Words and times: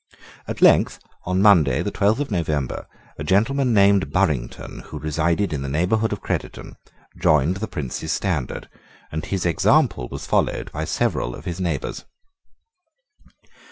At 0.47 0.63
length, 0.63 0.97
on 1.27 1.43
Monday, 1.43 1.83
the 1.83 1.91
twelfth 1.91 2.19
of 2.19 2.31
November, 2.31 2.87
a 3.19 3.23
gentleman 3.23 3.71
named 3.71 4.11
Burrington, 4.11 4.79
who 4.87 4.97
resided 4.97 5.53
in 5.53 5.61
the 5.61 5.69
neighbourhood 5.69 6.11
of 6.11 6.21
Crediton, 6.23 6.75
joined 7.21 7.57
the 7.57 7.67
Prince's 7.67 8.11
standard, 8.11 8.67
and 9.11 9.23
his 9.23 9.45
example 9.45 10.09
was 10.09 10.25
followed 10.25 10.71
by 10.71 10.85
several 10.85 11.35
of 11.35 11.45
his 11.45 11.59
neighbours. 11.61 12.05